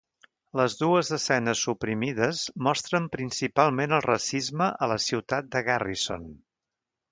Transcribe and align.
Les 0.59 0.75
dues 0.77 1.11
escenes 1.17 1.61
suprimides 1.65 2.39
mostren 2.69 3.05
principalment 3.17 3.95
el 3.99 4.03
racisme 4.09 4.73
a 4.87 4.91
la 4.95 4.99
ciutat 5.07 5.55
de 5.59 5.65
Garrison. 5.71 6.29